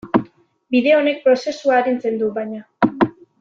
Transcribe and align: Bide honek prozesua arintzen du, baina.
Bide 0.75 0.95
honek 0.99 1.19
prozesua 1.27 1.77
arintzen 1.81 2.19
du, 2.23 2.31
baina. 2.39 2.63